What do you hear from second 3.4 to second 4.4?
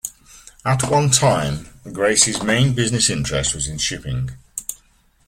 was in shipping.